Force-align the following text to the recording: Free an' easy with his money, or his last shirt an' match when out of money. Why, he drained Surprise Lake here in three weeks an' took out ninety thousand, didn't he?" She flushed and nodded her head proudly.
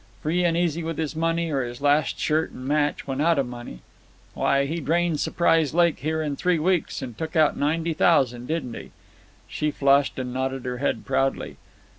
Free 0.23 0.43
an' 0.43 0.55
easy 0.55 0.81
with 0.81 0.97
his 0.97 1.15
money, 1.15 1.51
or 1.51 1.61
his 1.63 1.79
last 1.79 2.17
shirt 2.17 2.51
an' 2.53 2.65
match 2.65 3.05
when 3.05 3.21
out 3.21 3.37
of 3.37 3.45
money. 3.47 3.81
Why, 4.33 4.65
he 4.65 4.79
drained 4.81 5.19
Surprise 5.19 5.75
Lake 5.75 5.99
here 5.99 6.23
in 6.23 6.35
three 6.35 6.57
weeks 6.57 7.03
an' 7.03 7.13
took 7.13 7.35
out 7.35 7.55
ninety 7.55 7.93
thousand, 7.93 8.47
didn't 8.47 8.73
he?" 8.73 8.89
She 9.47 9.69
flushed 9.69 10.17
and 10.17 10.33
nodded 10.33 10.65
her 10.65 10.79
head 10.79 11.05
proudly. 11.05 11.57